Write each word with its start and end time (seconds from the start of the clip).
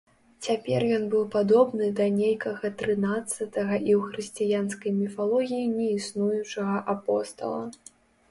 Цяпер 0.45 0.83
ён 0.97 1.03
быў 1.09 1.25
падобны 1.35 1.89
да 1.99 2.05
нейкага 2.13 2.71
трынаццатага 2.79 3.75
і 3.89 3.91
ў 3.99 4.09
хрысціянскай 4.13 4.91
міфалогіі 5.01 5.67
неіснуючага 5.77 6.75
апостала. 6.95 7.63